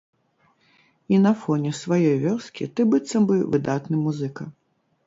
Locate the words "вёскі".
2.27-2.63